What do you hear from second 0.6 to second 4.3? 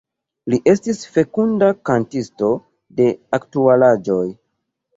estis fekunda kantisto de aktualaĵoj.